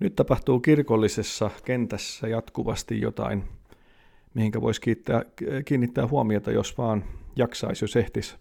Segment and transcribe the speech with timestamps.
[0.00, 3.44] Nyt tapahtuu kirkollisessa kentässä jatkuvasti jotain,
[4.34, 5.22] mihinkä voisi kiittää,
[5.64, 7.04] kiinnittää huomiota, jos vaan
[7.36, 8.36] jaksaisi, jos ehtisi.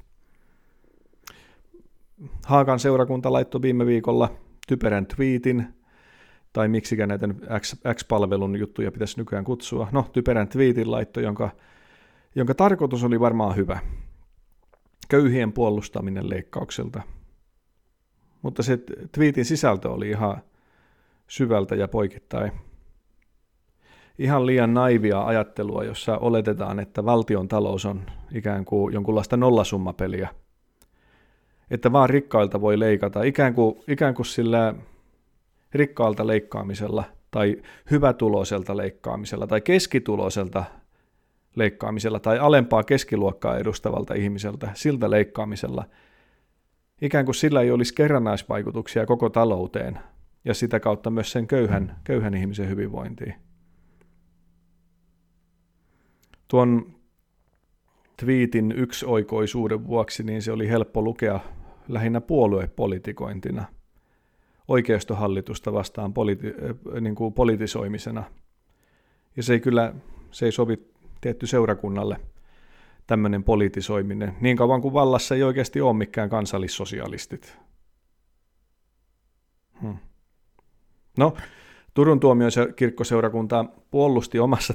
[2.45, 4.35] Haakan seurakunta laittoi viime viikolla
[4.67, 5.67] typerän tweetin,
[6.53, 7.29] tai miksikä näitä
[7.93, 9.87] X-palvelun juttuja pitäisi nykyään kutsua.
[9.91, 11.49] No, typerän tweetin laitto, jonka,
[12.35, 13.79] jonka tarkoitus oli varmaan hyvä.
[15.09, 17.01] Köyhien puolustaminen leikkaukselta.
[18.41, 18.79] Mutta se
[19.11, 20.41] tweetin sisältö oli ihan
[21.29, 22.51] syvältä ja poikittain.
[24.17, 28.01] Ihan liian naivia ajattelua, jossa oletetaan, että valtion talous on
[28.33, 30.29] ikään kuin jonkunlaista nollasummapeliä.
[31.71, 34.73] Että vaan rikkailta voi leikata, ikään kuin, ikään kuin sillä
[35.73, 37.55] rikkaalta leikkaamisella tai
[37.91, 40.63] hyvätuloiselta leikkaamisella tai keskituloiselta
[41.55, 45.85] leikkaamisella tai alempaa keskiluokkaa edustavalta ihmiseltä, siltä leikkaamisella,
[47.01, 49.99] ikään kuin sillä ei olisi kerrannaisvaikutuksia koko talouteen
[50.45, 53.33] ja sitä kautta myös sen köyhän, köyhän ihmisen hyvinvointiin.
[56.47, 56.95] Tuon
[58.17, 61.39] twiitin yksioikoisuuden vuoksi niin se oli helppo lukea
[61.87, 63.65] lähinnä puoluepolitikointina–
[64.69, 68.23] oikeistohallitusta vastaan politi- äh, niin kuin politisoimisena.
[69.35, 69.93] Ja se ei kyllä,
[70.31, 70.77] se ei sovi
[71.21, 72.19] tietty seurakunnalle
[73.07, 77.57] tämmöinen politisoiminen, niin kauan kuin vallassa ei oikeasti ole mikään kansallissosialistit.
[79.81, 79.97] Hmm.
[81.19, 81.33] No,
[81.93, 84.73] Turun tuomion kirkkoseurakunta puolusti omassa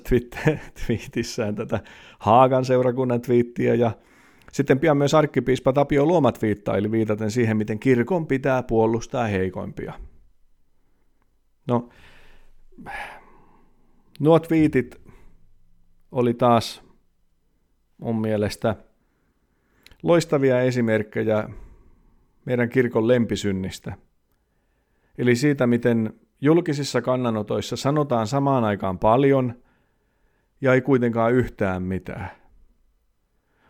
[0.86, 1.80] twiitissään tätä
[2.18, 3.92] Haagan seurakunnan twiittiä ja
[4.52, 9.92] sitten pian myös arkkipiispa Tapio Luomat viittaili viitaten siihen, miten kirkon pitää puolustaa heikoimpia.
[11.66, 11.88] No,
[14.20, 15.00] nuo twiitit
[16.12, 16.82] oli taas
[17.98, 18.76] mun mielestä
[20.02, 21.48] loistavia esimerkkejä
[22.44, 23.96] meidän kirkon lempisynnistä.
[25.18, 29.54] Eli siitä, miten julkisissa kannanotoissa sanotaan samaan aikaan paljon
[30.60, 32.30] ja ei kuitenkaan yhtään mitään.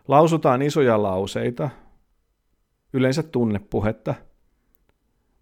[0.09, 1.71] Lausutaan isoja lauseita,
[2.93, 4.15] yleensä tunnepuhetta,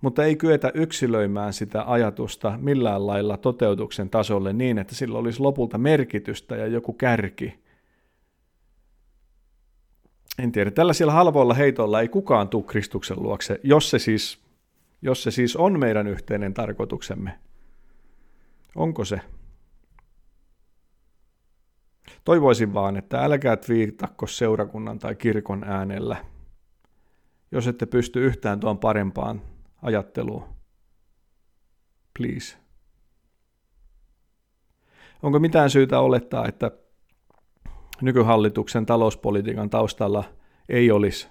[0.01, 5.79] mutta ei kyetä yksilöimään sitä ajatusta millään lailla toteutuksen tasolle niin, että sillä olisi lopulta
[5.79, 7.63] merkitystä ja joku kärki.
[10.39, 14.42] En tiedä, tällaisilla halvoilla heitoilla ei kukaan tule Kristuksen luokse, jos se siis,
[15.03, 17.39] jos se siis on meidän yhteinen tarkoituksemme.
[18.75, 19.21] Onko se?
[22.25, 26.25] Toivoisin vaan, että älkää twiittakko seurakunnan tai kirkon äänellä,
[27.53, 29.43] jos ette pysty yhtään tuon parempaan
[29.83, 30.45] ajatteluun.
[32.19, 32.57] Please.
[35.23, 36.71] Onko mitään syytä olettaa, että
[38.01, 40.25] nykyhallituksen talouspolitiikan taustalla
[40.69, 41.29] ei olisi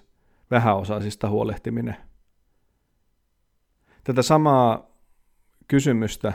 [0.52, 2.11] vähäosaisista huolehtiminen?
[4.04, 4.92] Tätä samaa
[5.68, 6.34] kysymystä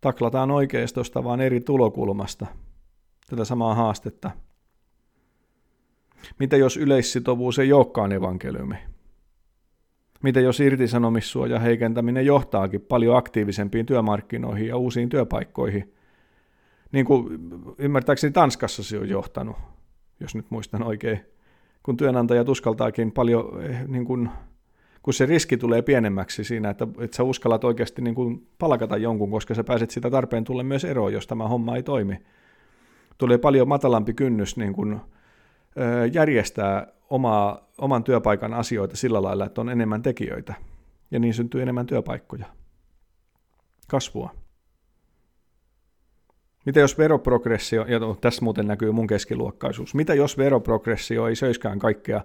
[0.00, 2.46] taklataan oikeistosta vaan eri tulokulmasta–
[3.30, 4.30] tätä samaa haastetta.
[6.38, 8.74] Mitä jos yleissitovuus ei olekaan evankeliumi?
[10.22, 15.94] Mitä jos irtisanomissuoja heikentäminen johtaakin paljon aktiivisempiin työmarkkinoihin ja uusiin työpaikkoihin?
[16.92, 17.28] Niin kuin
[17.78, 19.56] ymmärtääkseni Tanskassa se on johtanut,
[20.20, 21.20] jos nyt muistan oikein,
[21.82, 24.30] kun työnantajat uskaltaakin paljon, eh, niin kuin,
[25.04, 29.30] kun se riski tulee pienemmäksi siinä, että, että sä uskallat oikeasti niin kuin palkata jonkun,
[29.30, 32.18] koska sä pääset sitä tarpeen tulle myös eroon, jos tämä homma ei toimi
[33.18, 35.00] tulee paljon matalampi kynnys niin kuin,
[36.12, 40.54] järjestää omaa, oman työpaikan asioita sillä lailla, että on enemmän tekijöitä.
[41.10, 42.46] Ja niin syntyy enemmän työpaikkoja.
[43.88, 44.30] Kasvua.
[46.66, 52.20] Mitä jos veroprogressio, ja tässä muuten näkyy mun keskiluokkaisuus, mitä jos veroprogressio ei söiskään kaikkea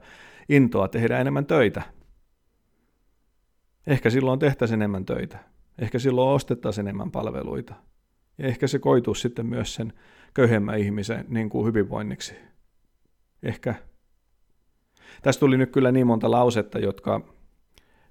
[0.50, 1.82] intoa tehdä enemmän töitä?
[3.88, 5.38] Ehkä silloin tehtäisiin enemmän töitä.
[5.80, 7.74] Ehkä silloin ostettaisiin enemmän palveluita.
[8.38, 9.94] Ja ehkä se koituu sitten myös sen
[10.34, 12.36] köyhemmän ihmisen niin kuin hyvinvoinniksi.
[13.44, 13.76] Ehkä.
[15.22, 17.22] Tässä tuli nyt kyllä niin monta lausetta, jotka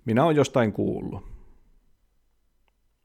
[0.05, 1.25] minä olen jostain kuullut.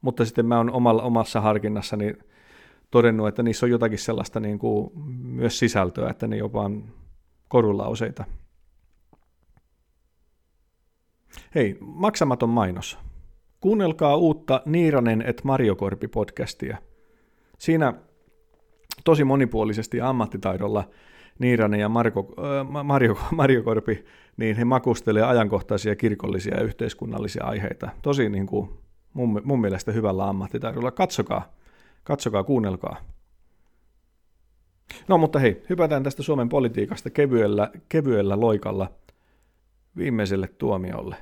[0.02, 2.14] Mutta sitten mä olen omalla, omassa harkinnassani
[2.92, 4.92] todennut, että niissä on jotakin sellaista niin kuin
[5.24, 6.94] myös sisältöä, että ne jopa on
[7.50, 8.26] korulauseita.
[11.56, 13.00] Hei, maksamaton mainos.
[13.60, 16.78] Kuunnelkaa uutta Niiranen et Marjokorpi podcastia.
[17.58, 17.94] Siinä
[19.04, 20.84] tosi monipuolisesti ja ammattitaidolla
[21.40, 24.06] Niiranen ja Marko, äh, Mario, Mario Korpi,
[24.38, 27.90] niin he makustelee ajankohtaisia kirkollisia ja yhteiskunnallisia aiheita.
[28.02, 28.70] Tosi niin kuin
[29.14, 30.92] mun, mun mielestä hyvällä ammattitaidolla.
[30.92, 31.54] Katsokaa,
[32.04, 32.98] katsokaa, kuunnelkaa.
[35.08, 38.92] No mutta hei, hypätään tästä Suomen politiikasta kevyellä, kevyellä loikalla
[39.98, 41.16] viimeiselle tuomiolle.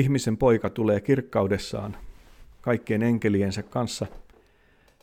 [0.00, 1.96] Ihmisen poika tulee kirkkaudessaan
[2.60, 4.06] kaikkien enkeliensä kanssa,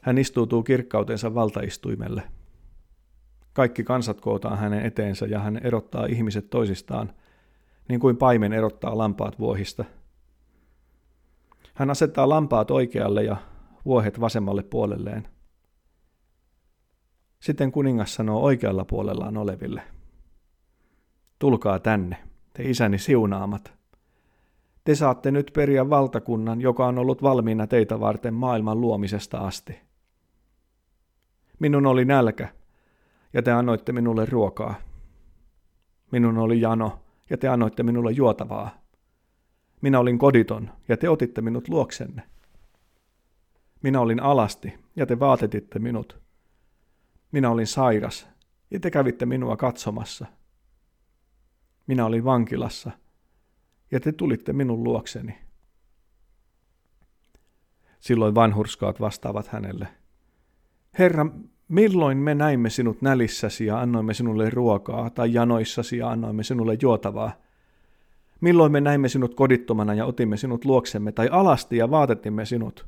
[0.01, 2.23] hän istuutuu kirkkautensa valtaistuimelle.
[3.53, 7.13] Kaikki kansat kootaan hänen eteensä ja hän erottaa ihmiset toisistaan,
[7.89, 9.85] niin kuin paimen erottaa lampaat vuohista.
[11.73, 13.37] Hän asettaa lampaat oikealle ja
[13.85, 15.27] vuohet vasemmalle puolelleen.
[17.39, 19.81] Sitten kuningas sanoo oikealla puolellaan oleville.
[21.39, 22.17] Tulkaa tänne,
[22.53, 23.76] te isäni siunaamat.
[24.87, 29.79] Te saatte nyt periä valtakunnan, joka on ollut valmiina teitä varten maailman luomisesta asti.
[31.59, 32.53] Minun oli nälkä,
[33.33, 34.75] ja te annoitte minulle ruokaa.
[36.11, 36.99] Minun oli jano,
[37.29, 38.81] ja te annoitte minulle juotavaa.
[39.81, 42.23] Minä olin koditon, ja te otitte minut luoksenne.
[43.81, 46.19] Minä olin alasti, ja te vaatetitte minut.
[47.31, 48.27] Minä olin sairas,
[48.71, 50.25] ja te kävitte minua katsomassa.
[51.87, 52.91] Minä olin vankilassa,
[53.91, 55.35] ja te tulitte minun luokseni.
[57.99, 59.87] Silloin vanhurskaat vastaavat hänelle.
[60.99, 61.25] Herra,
[61.67, 67.31] milloin me näimme sinut nälissäsi ja annoimme sinulle ruokaa, tai janoissasi ja annoimme sinulle juotavaa?
[68.41, 72.87] Milloin me näimme sinut kodittomana ja otimme sinut luoksemme, tai alasti ja vaatettimme sinut?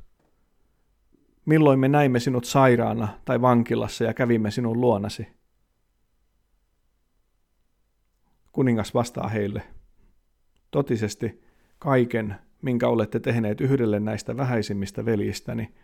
[1.46, 5.28] Milloin me näimme sinut sairaana tai vankilassa ja kävimme sinun luonasi?
[8.52, 9.62] Kuningas vastaa heille,
[10.70, 11.42] totisesti
[11.78, 15.74] kaiken, minkä olette tehneet yhdelle näistä vähäisimmistä veljistäni,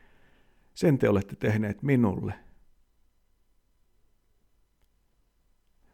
[0.74, 2.34] sen te olette tehneet minulle.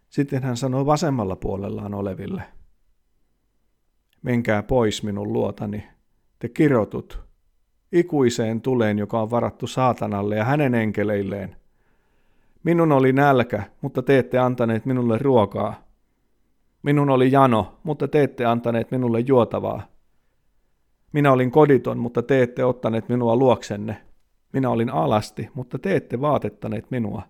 [0.08, 2.42] Sitten hän sanoi vasemmalla puolellaan oleville,
[4.22, 5.88] menkää pois minun luotani,
[6.38, 7.20] te kirotut,
[7.92, 11.56] ikuiseen tuleen, joka on varattu saatanalle ja hänen enkeleilleen.
[12.62, 15.91] Minun oli nälkä, mutta te ette antaneet minulle ruokaa.
[16.82, 19.82] Minun oli jano, mutta te ette antaneet minulle juotavaa.
[21.12, 24.02] Minä olin koditon, mutta te ette ottaneet minua luoksenne.
[24.52, 27.22] Minä olin alasti, mutta te ette vaatettaneet minua.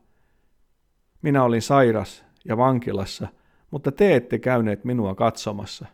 [1.23, 3.29] Minä olin sairas ja vankilassa,
[3.71, 5.87] mutta te ette käyneet minua katsomassa.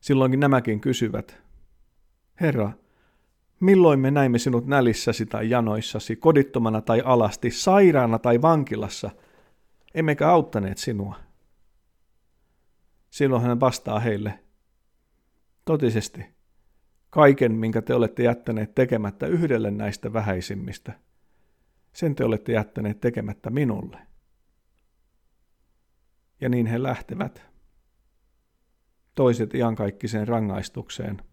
[0.00, 1.40] Silloinkin nämäkin kysyvät,
[2.40, 2.70] Herra,
[3.60, 9.10] milloin me näimme sinut nälissäsi tai janoissasi, kodittomana tai alasti, sairaana tai vankilassa,
[9.94, 11.16] emmekä auttaneet sinua?
[13.10, 14.44] Silloin hän vastaa heille,
[15.64, 16.26] totisesti,
[17.10, 20.92] kaiken, minkä te olette jättäneet tekemättä yhdelle näistä vähäisimmistä,
[21.92, 23.98] sen te olette jättäneet tekemättä minulle.
[26.40, 27.42] Ja niin he lähtevät.
[29.14, 31.22] Toiset iankaikkiseen rangaistukseen–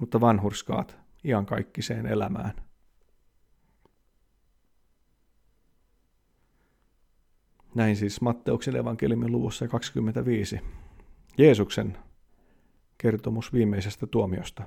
[0.00, 2.67] mutta vanhurskaat iankaikkiseen elämään.
[7.78, 10.60] Näin siis Matteuksen evankeliumin luvussa 25.
[11.38, 11.98] Jeesuksen
[12.98, 14.62] kertomus viimeisestä tuomiosta.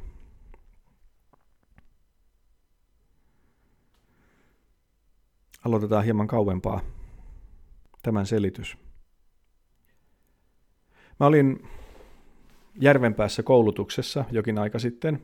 [5.65, 6.81] Aloitetaan hieman kauempaa
[8.03, 8.77] tämän selitys.
[11.19, 11.67] Mä olin
[12.79, 15.21] Järvenpäässä koulutuksessa jokin aika sitten.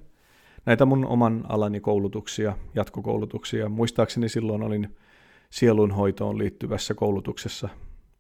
[0.66, 3.70] Näitä mun oman alani koulutuksia, jatkokoulutuksia.
[3.70, 4.96] Muistaakseni silloin olin
[5.50, 7.70] sielunhoitoon liittyvässä koulutuksessa,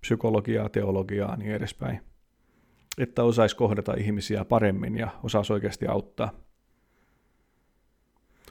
[0.01, 2.01] psykologiaa, teologiaa ja niin edespäin.
[2.97, 6.31] Että osaisi kohdata ihmisiä paremmin ja osaisi oikeasti auttaa.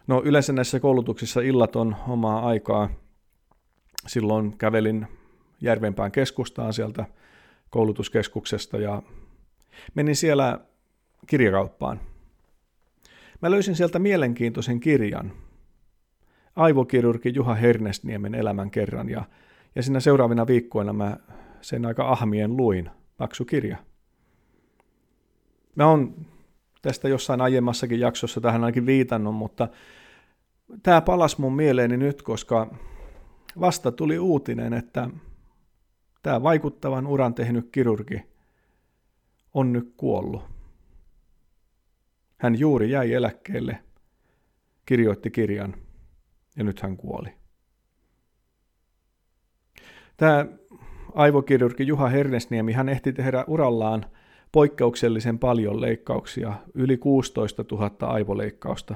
[0.06, 2.90] No yleensä näissä koulutuksissa illat on omaa aikaa.
[4.06, 5.06] Silloin kävelin
[5.60, 7.04] Järvenpään keskustaan sieltä
[7.70, 9.02] koulutuskeskuksesta ja
[9.94, 10.60] Menin siellä
[11.26, 12.00] kirjakauppaan.
[13.42, 15.32] Mä löysin sieltä mielenkiintoisen kirjan.
[16.56, 19.24] Aivokirurgi Juha Hernesniemen elämän kerran ja,
[19.74, 21.16] ja siinä seuraavina viikkoina mä
[21.60, 22.90] sen aika ahmien luin.
[23.16, 23.76] Paksu kirja.
[25.74, 26.26] Mä oon
[26.82, 29.68] tästä jossain aiemmassakin jaksossa tähän ainakin viitannut, mutta
[30.82, 32.74] tämä palas mun mieleeni nyt, koska
[33.60, 35.10] vasta tuli uutinen, että
[36.22, 38.22] tämä vaikuttavan uran tehnyt kirurgi
[39.54, 40.42] on nyt kuollut.
[42.36, 43.78] Hän juuri jäi eläkkeelle,
[44.86, 45.85] kirjoitti kirjan
[46.56, 47.28] ja nyt hän kuoli.
[50.16, 50.46] Tämä
[51.14, 54.06] aivokirurgi Juha Hernesniemi, hän ehti tehdä urallaan
[54.52, 58.94] poikkeuksellisen paljon leikkauksia, yli 16 000 aivoleikkausta.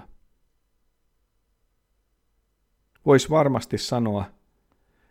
[3.06, 4.24] Voisi varmasti sanoa,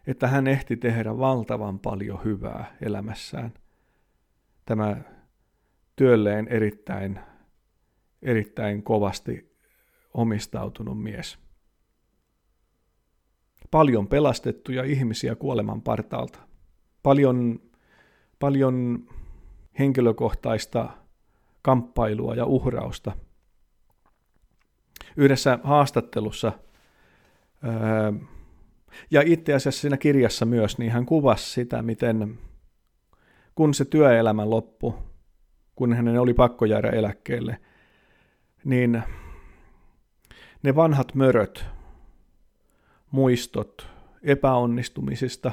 [0.07, 3.53] että hän ehti tehdä valtavan paljon hyvää elämässään.
[4.65, 4.97] Tämä
[5.95, 7.19] työlleen erittäin,
[8.21, 9.55] erittäin kovasti
[10.13, 11.48] omistautunut mies.
[13.71, 16.39] Paljon pelastettuja ihmisiä kuoleman partaalta.
[17.03, 17.59] Paljon,
[18.39, 19.03] paljon
[19.79, 20.89] henkilökohtaista
[21.61, 23.11] kamppailua ja uhrausta.
[25.17, 26.51] Yhdessä haastattelussa,
[29.11, 32.39] ja itse asiassa siinä kirjassa myös, niin hän kuvasi sitä, miten
[33.55, 34.93] kun se työelämä loppui,
[35.75, 37.59] kun hänen oli pakko jäädä eläkkeelle,
[38.63, 39.03] niin
[40.63, 41.65] ne vanhat möröt,
[43.11, 43.87] muistot
[44.23, 45.51] epäonnistumisista,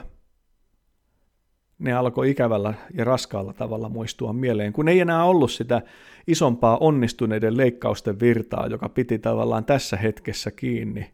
[1.78, 5.82] ne alkoi ikävällä ja raskaalla tavalla muistua mieleen, kun ei enää ollut sitä
[6.26, 11.10] isompaa onnistuneiden leikkausten virtaa, joka piti tavallaan tässä hetkessä kiinni,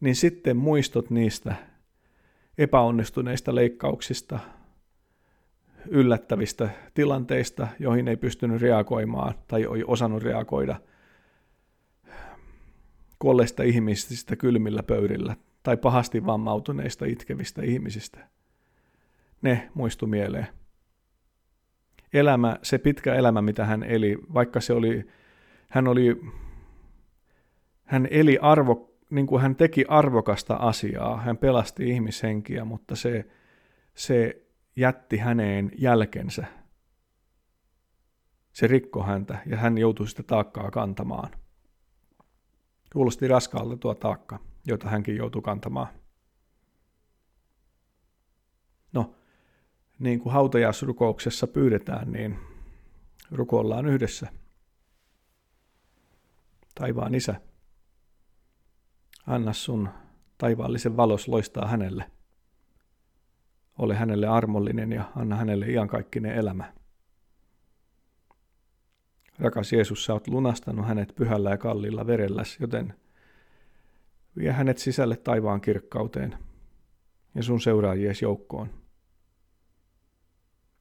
[0.00, 1.54] niin sitten muistot niistä
[2.58, 4.38] epäonnistuneista leikkauksista,
[5.88, 10.76] yllättävistä tilanteista, joihin ei pystynyt reagoimaan tai ei osannut reagoida,
[13.18, 18.28] kuolleista ihmisistä kylmillä pöydillä tai pahasti vammautuneista itkevistä ihmisistä.
[19.42, 20.46] Ne muistu mieleen.
[22.12, 25.06] Elämä, se pitkä elämä, mitä hän eli, vaikka se oli,
[25.68, 26.20] hän oli,
[27.84, 33.26] hän eli arvo, niin kuin hän teki arvokasta asiaa, hän pelasti ihmishenkiä, mutta se,
[33.94, 34.42] se
[34.76, 36.46] jätti häneen jälkensä.
[38.52, 41.30] Se rikko häntä ja hän joutui sitä taakkaa kantamaan.
[42.92, 44.38] Kuulosti raskaalta tuo taakka,
[44.68, 45.88] jota hänkin joutui kantamaan.
[48.92, 49.14] No,
[49.98, 52.38] niin kuin hautajaisrukouksessa pyydetään, niin
[53.30, 54.28] rukoillaan yhdessä.
[56.74, 57.40] Taivaan isä,
[59.26, 59.88] anna sun
[60.38, 62.10] taivaallisen valos loistaa hänelle.
[63.78, 66.72] Ole hänelle armollinen ja anna hänelle iankaikkinen elämä.
[69.38, 72.94] Rakas Jeesus, sä oot lunastanut hänet pyhällä ja kallilla verelläs, joten
[74.38, 76.38] vie hänet sisälle taivaan kirkkauteen
[77.34, 78.70] ja sun seuraajies joukkoon.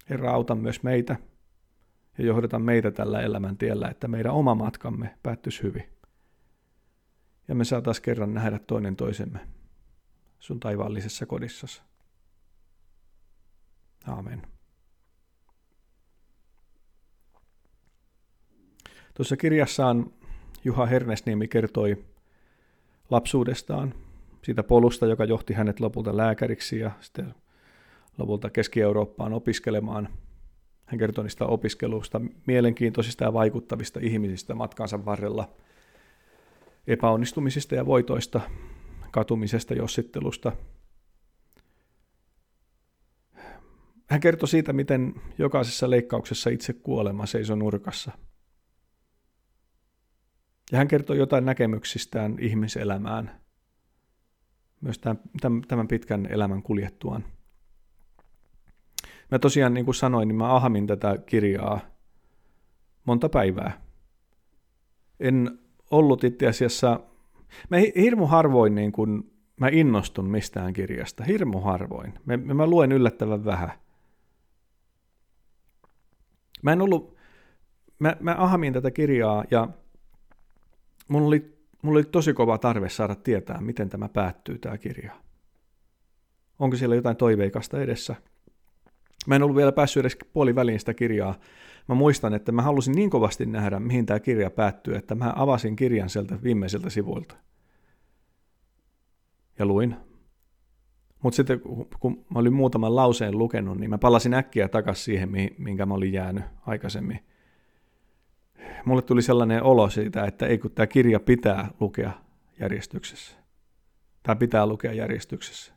[0.10, 1.16] Herra, auta myös meitä
[2.18, 5.90] ja johdeta meitä tällä elämäntiellä, että meidän oma matkamme päättyisi hyvin.
[7.48, 9.40] Ja me saataisiin kerran nähdä toinen toisemme
[10.40, 11.82] sun taivaallisessa kodissasi.
[14.08, 14.42] Aamen.
[19.14, 20.14] Tuossa kirjassaan
[20.64, 22.06] Juha Hernesniemi kertoi
[23.10, 23.94] lapsuudestaan,
[24.42, 27.36] siitä polusta, joka johti hänet lopulta lääkäriksi ja sitten
[28.18, 30.10] lopulta Keski-Eurooppaan opiskelemaan.
[30.86, 35.50] Hän kertoi niistä opiskeluista, mielenkiintoisista ja vaikuttavista ihmisistä matkansa varrella,
[36.88, 38.42] epäonnistumisista ja voitoista,
[39.12, 40.52] katumisesta, jossittelusta.
[44.10, 48.12] Hän kertoi siitä, miten jokaisessa leikkauksessa itse kuolema seisoi nurkassa.
[50.72, 53.42] Ja hän kertoi jotain näkemyksistään ihmiselämään,
[54.82, 57.26] myös tämän, tämän pitkän elämän kuljettuaan.
[59.32, 61.80] Mä tosiaan, niin kuin sanoin, niin mä ahmin tätä kirjaa
[63.06, 63.82] monta päivää.
[65.20, 65.60] En
[65.92, 67.00] ollut itse asiassa,
[67.70, 72.14] mä hirmu harvoin niin kuin, mä innostun mistään kirjasta, hirmu harvoin.
[72.26, 73.72] Mä, mä luen yllättävän vähän.
[76.62, 77.18] Mä en ollut,
[78.00, 79.68] mä, mä ahmin tätä kirjaa ja
[81.08, 85.12] mulla oli, mulla oli tosi kova tarve saada tietää, miten tämä päättyy, tämä kirja.
[86.60, 88.16] Onko siellä jotain toiveikasta edessä?
[89.28, 91.36] Mä en ollut vielä päässyt edes puoliväliin sitä kirjaa.
[91.88, 95.76] Mä muistan, että mä halusin niin kovasti nähdä, mihin tämä kirja päättyy, että mä avasin
[95.76, 97.36] kirjan sieltä viimeiseltä sivuilta.
[99.60, 99.96] Ja luin.
[101.24, 101.62] Mutta sitten
[102.00, 106.14] kun mä olin muutaman lauseen lukenut, niin mä palasin äkkiä takaisin siihen, minkä mä olin
[106.14, 107.20] jäänyt aikaisemmin.
[108.86, 112.12] Mulle tuli sellainen olo siitä, että ei kun tämä kirja pitää lukea
[112.60, 113.38] järjestyksessä.
[114.24, 115.74] Tämä pitää lukea järjestyksessä.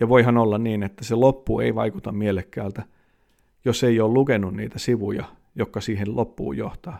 [0.00, 2.82] Ja voihan olla niin, että se loppu ei vaikuta mielekkäältä,
[3.64, 6.98] jos ei ole lukenut niitä sivuja, jotka siihen loppuun johtaa.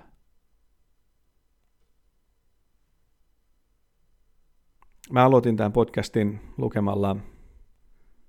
[5.10, 7.16] Mä aloitin tämän podcastin lukemalla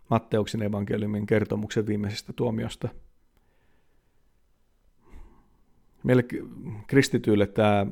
[0.09, 2.89] Matteuksen evankeliumin kertomuksen viimeisestä tuomiosta.
[6.03, 6.23] Meille
[6.87, 7.85] kristityille tämä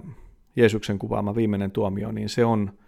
[0.55, 2.79] Jeesuksen kuvaama viimeinen tuomio, niin se on,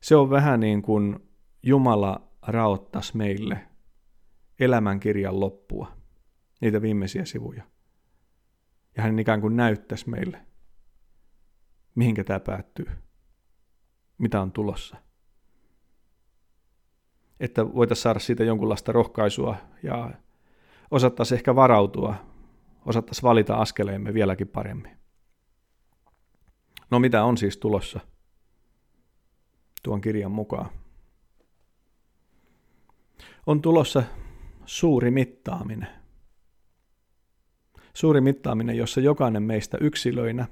[0.00, 1.18] se on vähän niin kuin
[1.62, 3.66] Jumala raottaisi meille
[4.60, 5.92] elämänkirjan loppua,
[6.60, 7.62] niitä viimeisiä sivuja.
[8.96, 10.40] Ja hän ikään kuin näyttäisi meille,
[11.94, 12.86] mihinkä tämä päättyy,
[14.18, 14.96] mitä on tulossa.
[17.40, 20.10] Että voitaisiin saada siitä jonkunlaista rohkaisua ja
[20.90, 22.14] osattaisiin ehkä varautua,
[22.88, 24.98] osattaisiin valita askeleemme vieläkin paremmin.
[26.90, 28.00] No mitä on siis tulossa
[29.82, 30.70] tuon kirjan mukaan?
[33.48, 34.02] on tulossa
[34.66, 35.88] suuri mittaaminen.
[37.94, 40.46] Suuri mittaaminen, jossa jokainen meistä yksilöinä,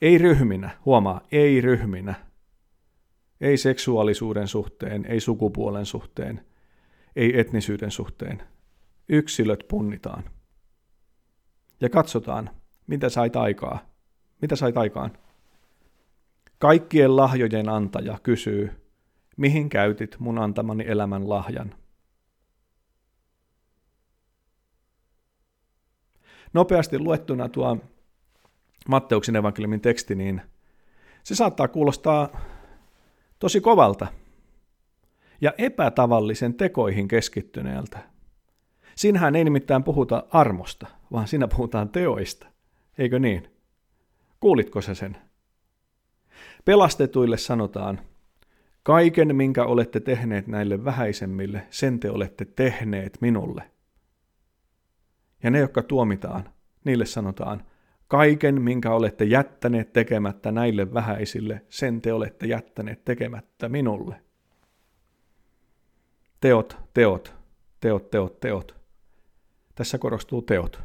[0.00, 2.14] ei ryhminä, huomaa, ei ryhminä,
[3.40, 6.46] ei seksuaalisuuden suhteen, ei sukupuolen suhteen,
[7.16, 8.42] ei etnisyyden suhteen.
[9.08, 10.24] Yksilöt punnitaan.
[11.80, 12.50] Ja katsotaan,
[12.86, 13.78] mitä sait aikaa.
[14.42, 15.18] Mitä sait aikaan?
[16.58, 18.70] Kaikkien lahjojen antaja kysyy,
[19.36, 21.74] mihin käytit mun antamani elämän lahjan?
[26.52, 27.78] Nopeasti luettuna tuo
[28.88, 30.42] Matteuksen evankeliumin teksti, niin
[31.22, 32.40] se saattaa kuulostaa
[33.38, 34.06] tosi kovalta
[35.40, 38.09] ja epätavallisen tekoihin keskittyneeltä.
[39.00, 42.46] Siinähän ei nimittäin puhuta armosta, vaan siinä puhutaan teoista.
[42.98, 43.48] Eikö niin?
[44.40, 45.16] Kuulitko sä sen?
[46.64, 48.00] Pelastetuille sanotaan,
[48.82, 53.70] kaiken minkä olette tehneet näille vähäisemmille, sen te olette tehneet minulle.
[55.42, 56.50] Ja ne, jotka tuomitaan,
[56.84, 57.64] niille sanotaan,
[58.08, 64.20] kaiken minkä olette jättäneet tekemättä näille vähäisille, sen te olette jättäneet tekemättä minulle.
[66.40, 67.34] Teot, teot,
[67.80, 68.79] teot, teot, teot.
[69.74, 70.80] Tässä korostuu teot.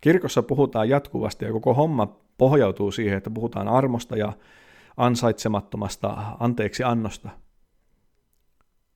[0.00, 4.32] Kirkossa puhutaan jatkuvasti ja koko homma pohjautuu siihen, että puhutaan armosta ja
[4.96, 7.30] ansaitsemattomasta anteeksi annosta.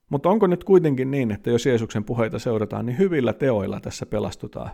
[0.09, 4.69] Mutta onko nyt kuitenkin niin, että jos Jeesuksen puheita seurataan, niin hyvillä teoilla tässä pelastutaan?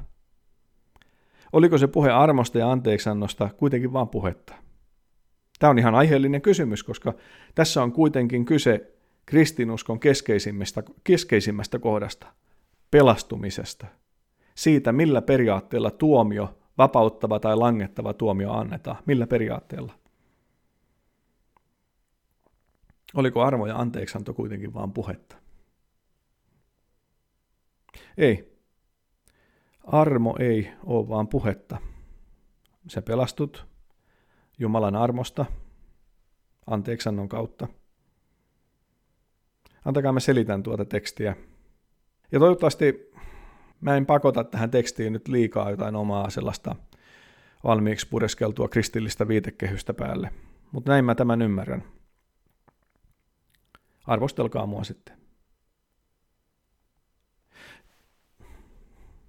[1.53, 4.55] Oliko se puhe armosta ja anteeksiannosta kuitenkin vain puhetta?
[5.59, 7.13] Tämä on ihan aiheellinen kysymys, koska
[7.55, 8.94] tässä on kuitenkin kyse
[9.25, 12.27] kristinuskon keskeisimmästä, keskeisimmästä kohdasta,
[12.91, 13.87] pelastumisesta,
[14.55, 19.93] siitä millä periaatteella tuomio, vapauttava tai langettava tuomio annetaan, millä periaatteella.
[23.13, 25.35] Oliko armo ja anteeksanto kuitenkin vain puhetta?
[28.17, 28.55] Ei.
[29.83, 31.77] Armo ei ole vaan puhetta.
[32.87, 33.67] Se pelastut
[34.59, 35.45] Jumalan armosta,
[36.67, 37.67] anteeksannon kautta.
[39.85, 41.35] Antakaa mä selitän tuota tekstiä.
[42.31, 43.11] Ja toivottavasti
[43.81, 46.75] mä en pakota tähän tekstiin nyt liikaa jotain omaa sellaista
[47.63, 50.29] valmiiksi pureskeltua kristillistä viitekehystä päälle.
[50.71, 51.83] Mutta näin mä tämän ymmärrän.
[54.07, 55.17] Arvostelkaa mua sitten.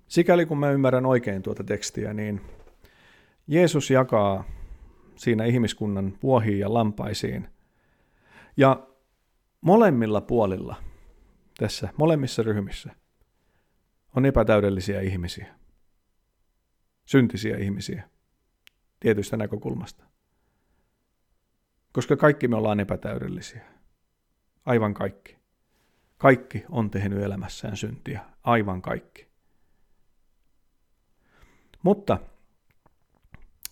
[0.09, 2.41] Sikäli kun mä ymmärrän oikein tuota tekstiä, niin
[3.47, 4.45] Jeesus jakaa
[5.17, 7.49] siinä ihmiskunnan vuohiin ja lampaisiin.
[8.57, 8.87] Ja
[9.67, 10.77] molemmilla puolilla
[11.59, 12.95] tässä, molemmissa ryhmissä,
[14.17, 15.55] on epätäydellisiä ihmisiä.
[17.05, 18.09] Syntisiä ihmisiä
[19.01, 20.05] tietystä näkökulmasta.
[21.93, 23.65] Koska kaikki me ollaan epätäydellisiä.
[24.65, 25.37] Aivan kaikki.
[26.19, 28.21] Kaikki on tehnyt elämässään syntiä.
[28.43, 29.27] Aivan kaikki.
[31.83, 32.19] Mutta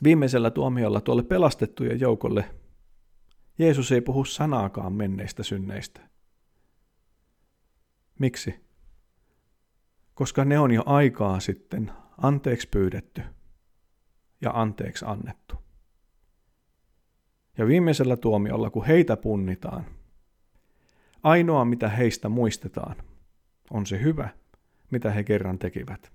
[0.03, 2.55] viimeisellä tuomiolla tuolle pelastettujen joukolle
[3.59, 6.01] Jeesus ei puhu sanaakaan menneistä synneistä.
[8.19, 8.65] Miksi?
[10.15, 13.23] Koska ne on jo aikaa sitten anteeksi pyydetty
[14.41, 15.55] ja anteeksi annettu.
[17.59, 19.87] Ja viimeisellä tuomiolla, kun heitä punnitaan,
[21.23, 22.97] ainoa mitä heistä muistetaan,
[23.71, 24.29] on se hyvä,
[24.91, 26.13] mitä he kerran tekivät.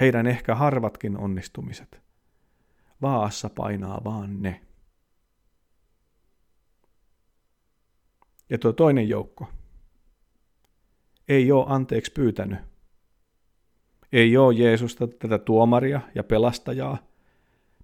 [0.00, 2.02] Heidän ehkä harvatkin onnistumiset.
[3.02, 4.67] Vaassa painaa vaan ne.
[8.50, 9.48] Ja tuo toinen joukko
[11.28, 12.58] ei ole anteeksi pyytänyt.
[14.12, 16.98] Ei ole Jeesusta tätä tuomaria ja pelastajaa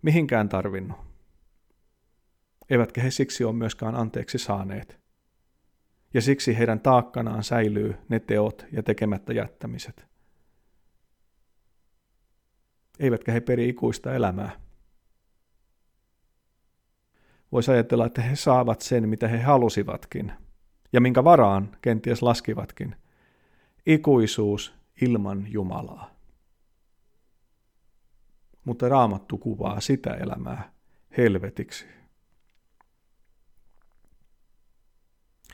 [0.02, 0.98] mihinkään tarvinnut.
[2.70, 5.00] Eivätkä he siksi ole myöskään anteeksi saaneet.
[6.14, 10.06] Ja siksi heidän taakkanaan säilyy ne teot ja tekemättä jättämiset.
[12.98, 14.60] Eivätkä he peri ikuista elämää.
[17.52, 20.32] Voisi ajatella, että he saavat sen, mitä he halusivatkin–
[20.94, 22.96] ja minkä varaan kenties laskivatkin.
[23.86, 26.10] Ikuisuus ilman Jumalaa.
[28.64, 30.72] Mutta raamattu kuvaa sitä elämää
[31.16, 31.86] helvetiksi.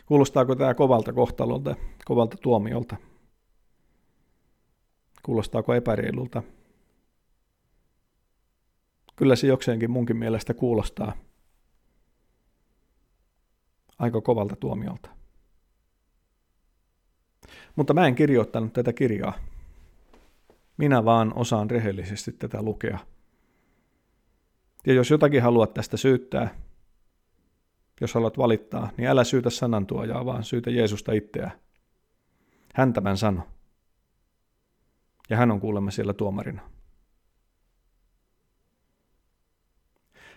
[0.06, 2.96] Kuulostaako tämä kovalta kohtalolta, kovalta tuomiolta?
[5.22, 6.42] Kuulostaako epäreilulta?
[9.16, 11.12] Kyllä se jokseenkin munkin mielestä kuulostaa
[13.98, 15.19] aika kovalta tuomiolta.
[17.76, 19.32] Mutta mä en kirjoittanut tätä kirjaa.
[20.76, 22.98] Minä vaan osaan rehellisesti tätä lukea.
[24.86, 26.54] Ja jos jotakin haluat tästä syyttää,
[28.00, 31.50] jos haluat valittaa, niin älä syytä sanantuojaa, vaan syytä Jeesusta itseä.
[32.74, 33.42] Hän tämän sano.
[35.30, 36.62] Ja hän on kuulemma siellä tuomarina.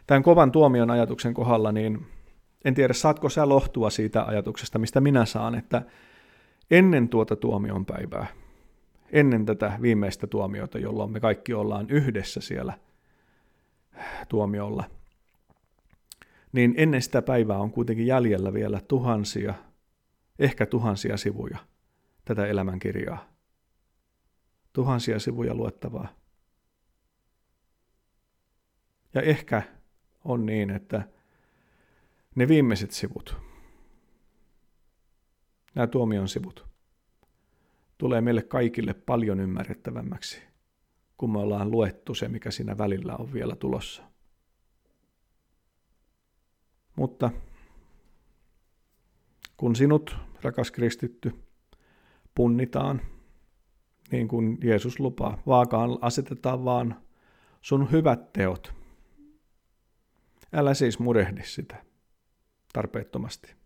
[0.07, 2.05] Tämän kovan tuomion ajatuksen kohdalla, niin
[2.65, 5.81] en tiedä, saatko sä lohtua siitä ajatuksesta, mistä minä saan, että
[6.71, 8.27] ennen tuota tuomion päivää,
[9.11, 12.73] ennen tätä viimeistä tuomiota, jolloin me kaikki ollaan yhdessä siellä
[14.29, 14.83] tuomiolla,
[16.51, 19.53] niin ennen sitä päivää on kuitenkin jäljellä vielä tuhansia,
[20.39, 21.57] ehkä tuhansia sivuja
[22.25, 23.33] tätä elämänkirjaa.
[24.73, 26.07] Tuhansia sivuja luettavaa.
[29.13, 29.61] Ja ehkä
[30.25, 31.07] on niin, että
[32.35, 33.37] ne viimeiset sivut,
[35.75, 36.67] nämä tuomion sivut,
[37.97, 40.41] tulee meille kaikille paljon ymmärrettävämmäksi,
[41.17, 44.03] kun me ollaan luettu se, mikä siinä välillä on vielä tulossa.
[46.95, 47.31] Mutta
[49.57, 51.31] kun sinut, rakas kristitty,
[52.35, 53.01] punnitaan,
[54.11, 57.01] niin kuin Jeesus lupaa, vaakaan asetetaan vaan
[57.61, 58.73] sun hyvät teot.
[60.53, 61.85] Älä siis murehdi sitä
[62.73, 63.62] tarpeettomasti.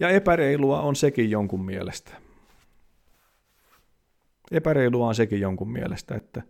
[0.00, 2.10] Ja epäreilua on sekin jonkun mielestä.
[4.50, 6.42] Epäreilua on sekin jonkun mielestä, että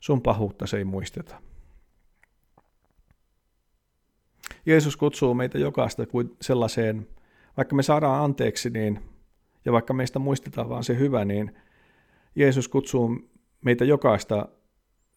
[0.00, 1.42] sun pahuutta se ei muisteta.
[4.66, 7.08] Jeesus kutsuu meitä jokaista kuin sellaiseen,
[7.56, 9.00] vaikka me saadaan anteeksi, niin,
[9.64, 11.54] ja vaikka meistä muistetaan vaan se hyvä, niin
[12.34, 13.18] Jeesus kutsuu
[13.64, 14.48] meitä jokaista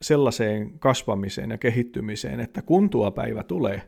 [0.01, 3.81] sellaiseen kasvamiseen ja kehittymiseen, että kun tuo päivä tulee,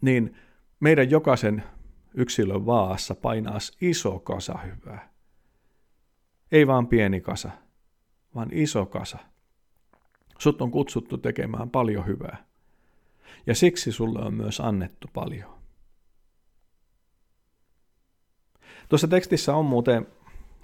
[0.00, 0.36] niin
[0.80, 1.62] meidän jokaisen
[2.18, 5.12] yksilön vaassa painaas iso kasa hyvää.
[6.52, 7.50] Ei vaan pieni kasa,
[8.34, 9.18] vaan iso kasa.
[10.38, 12.44] Sut on kutsuttu tekemään paljon hyvää.
[13.46, 15.58] Ja siksi sulle on myös annettu paljon.
[18.88, 20.06] Tuossa tekstissä on muuten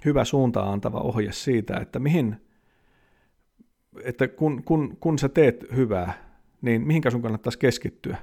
[0.05, 2.41] hyvä suuntaan antava ohje siitä, että mihin,
[4.03, 8.17] että kun, kun, kun sä teet hyvää, niin mihinkä sun kannattaisi keskittyä.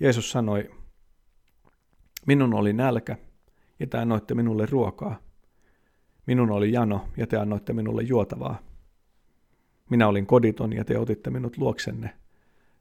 [0.00, 0.81] Jeesus sanoi,
[2.26, 3.16] minun oli nälkä,
[3.80, 5.18] ja te annoitte minulle ruokaa.
[6.26, 8.58] Minun oli jano, ja te annoitte minulle juotavaa.
[9.90, 12.14] Minä olin koditon, ja te otitte minut luoksenne.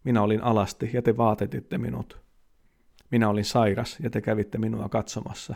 [0.04, 2.22] Minä olin alasti, ja te vaatetitte minut.
[3.12, 5.56] Minä olin sairas, ja te kävitte minua katsomassa.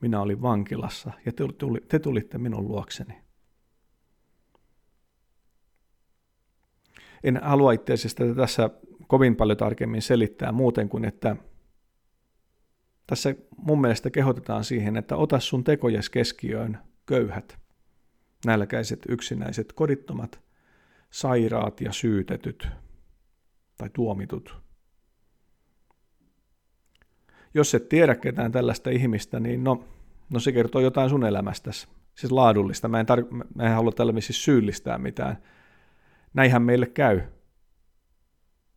[0.00, 3.14] Minä olin vankilassa, ja te, tuli, te tulitte minun luokseni.
[7.24, 8.70] En halua itse asiassa tässä
[9.06, 11.36] kovin paljon tarkemmin selittää muuten kuin, että
[13.12, 17.58] tässä mun mielestä kehotetaan siihen, että ota sun tekojes keskiöön köyhät,
[18.46, 20.40] nälkäiset, yksinäiset, kodittomat,
[21.10, 22.68] sairaat ja syytetyt
[23.78, 24.62] tai tuomitut.
[27.54, 29.84] Jos et tiedä ketään tällaista ihmistä, niin no,
[30.30, 32.88] no se kertoo jotain sun elämästäsi, siis laadullista.
[32.88, 35.36] Mä en, tar- mä en halua tällä siis syyllistää mitään.
[36.34, 37.20] Näinhän meille käy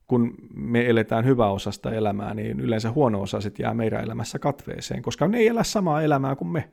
[0.07, 5.47] kun me eletään hyväosasta elämää, niin yleensä huono-osaiset jää meidän elämässä katveeseen, koska ne ei
[5.47, 6.71] elä samaa elämää kuin me.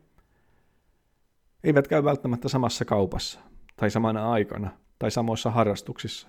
[1.64, 3.40] Eivät käy välttämättä samassa kaupassa,
[3.76, 6.28] tai samana aikana, tai samoissa harrastuksissa.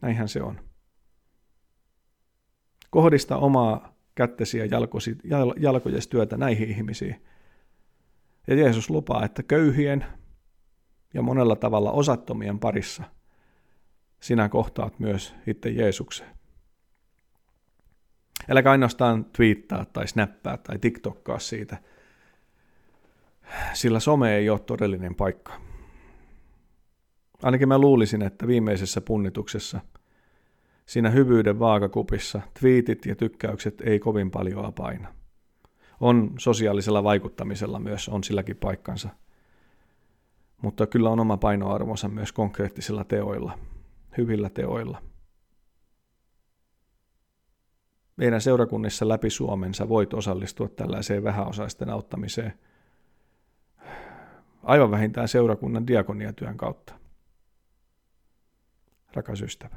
[0.00, 0.60] Näinhän se on.
[2.90, 7.24] Kohdista omaa kättesi ja jalkosi, jal, jalkojesi työtä näihin ihmisiin.
[8.46, 10.04] Ja Jeesus lupaa, että köyhien
[11.14, 13.02] ja monella tavalla osattomien parissa–
[14.26, 16.26] sinä kohtaat myös itse Jeesuksen.
[18.48, 21.76] Äläkä ainoastaan twiittaa tai snappaa tai tiktokkaa siitä,
[23.72, 25.52] sillä some ei ole todellinen paikka.
[27.42, 29.80] Ainakin mä luulisin, että viimeisessä punnituksessa,
[30.86, 35.14] siinä hyvyyden vaakakupissa, twiitit ja tykkäykset ei kovin paljon paina.
[36.00, 39.08] On sosiaalisella vaikuttamisella myös, on silläkin paikkansa.
[40.62, 43.58] Mutta kyllä on oma painoarvonsa myös konkreettisilla teoilla–
[44.16, 45.02] hyvillä teoilla.
[48.16, 52.52] Meidän seurakunnissa läpi Suomensa voit osallistua tällaiseen vähäosaisten auttamiseen
[54.62, 56.94] aivan vähintään seurakunnan diakoniatyön kautta.
[59.12, 59.76] Rakas ystävä.